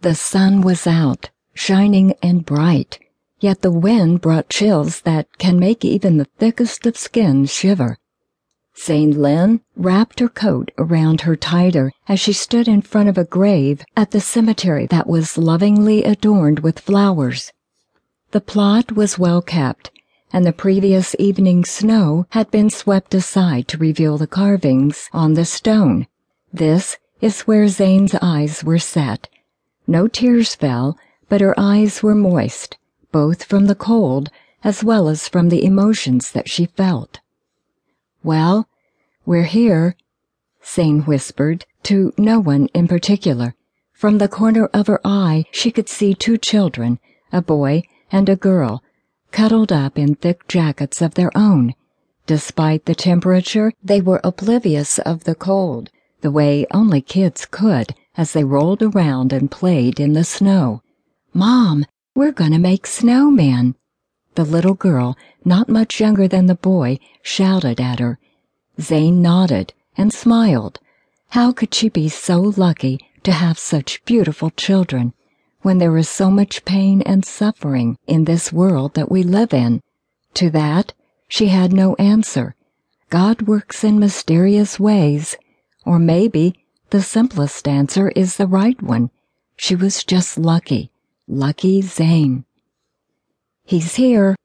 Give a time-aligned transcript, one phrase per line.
[0.00, 3.00] The sun was out, shining and bright,
[3.40, 7.98] yet the wind brought chills that can make even the thickest of skins shiver.
[8.80, 13.24] Zane Lynn wrapped her coat around her tighter as she stood in front of a
[13.24, 17.52] grave at the cemetery that was lovingly adorned with flowers.
[18.30, 19.90] The plot was well kept,
[20.32, 25.44] and the previous evening's snow had been swept aside to reveal the carvings on the
[25.44, 26.06] stone.
[26.52, 29.28] This is where Zane's eyes were set.
[29.90, 30.98] No tears fell,
[31.30, 32.76] but her eyes were moist,
[33.10, 34.30] both from the cold
[34.62, 37.20] as well as from the emotions that she felt.
[38.22, 38.68] Well,
[39.24, 39.96] we're here,
[40.62, 43.54] Zane whispered, to no one in particular.
[43.94, 46.98] From the corner of her eye, she could see two children,
[47.32, 47.82] a boy
[48.12, 48.82] and a girl,
[49.30, 51.74] cuddled up in thick jackets of their own.
[52.26, 58.32] Despite the temperature, they were oblivious of the cold, the way only kids could as
[58.32, 60.82] they rolled around and played in the snow.
[61.32, 61.86] Mom,
[62.16, 63.76] we're going to make snowmen.
[64.34, 68.18] The little girl, not much younger than the boy, shouted at her.
[68.80, 70.80] Zane nodded and smiled.
[71.30, 75.14] How could she be so lucky to have such beautiful children
[75.62, 79.80] when there is so much pain and suffering in this world that we live in?
[80.34, 80.92] To that,
[81.28, 82.56] she had no answer.
[83.10, 85.36] God works in mysterious ways,
[85.86, 86.54] or maybe
[86.90, 89.10] the simplest answer is the right one.
[89.56, 90.90] She was just lucky.
[91.26, 92.44] Lucky Zane.
[93.64, 94.36] He's here.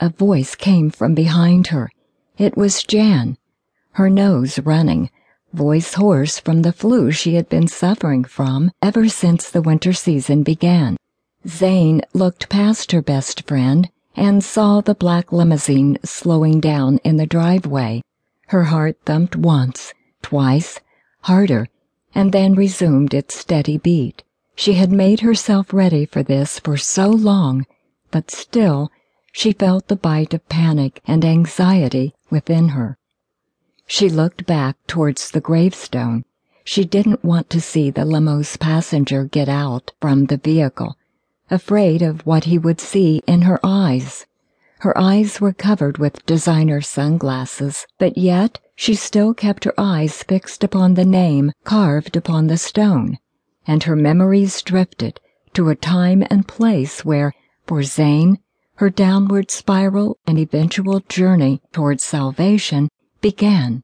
[0.00, 1.90] A voice came from behind her.
[2.36, 3.38] It was Jan
[3.96, 5.08] her nose running,
[5.54, 10.42] voice hoarse from the flu she had been suffering from ever since the winter season
[10.42, 10.98] began.
[11.48, 17.26] Zane looked past her best friend and saw the black limousine slowing down in the
[17.26, 18.02] driveway.
[18.48, 20.78] Her heart thumped once, twice,
[21.22, 21.66] harder,
[22.16, 24.22] and then resumed its steady beat.
[24.54, 27.66] She had made herself ready for this for so long,
[28.10, 28.90] but still
[29.32, 32.96] she felt the bite of panic and anxiety within her.
[33.86, 36.24] She looked back towards the gravestone.
[36.64, 40.96] She didn't want to see the limo's passenger get out from the vehicle,
[41.50, 44.24] afraid of what he would see in her eyes.
[44.78, 50.62] Her eyes were covered with designer sunglasses, but yet she still kept her eyes fixed
[50.62, 53.18] upon the name carved upon the stone,
[53.66, 55.18] and her memories drifted
[55.54, 57.32] to a time and place where,
[57.66, 58.38] for Zane,
[58.76, 62.90] her downward spiral and eventual journey towards salvation
[63.22, 63.82] began.